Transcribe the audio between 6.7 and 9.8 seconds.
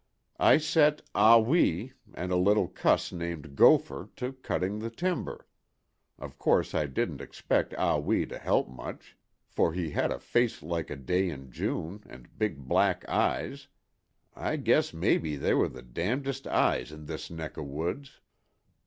I didn't expect Ah Wee to help much, for